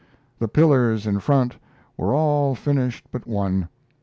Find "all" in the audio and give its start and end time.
2.15-2.55